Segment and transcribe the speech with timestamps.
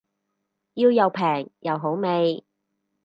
[0.73, 2.43] 要又平又好味